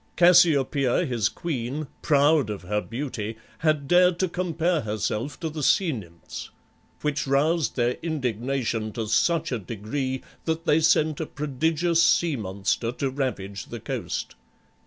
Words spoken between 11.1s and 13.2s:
a prodigious sea monster to